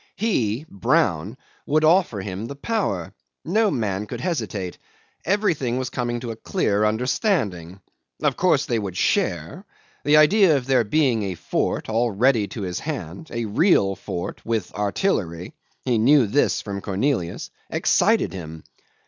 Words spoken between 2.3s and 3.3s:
the power.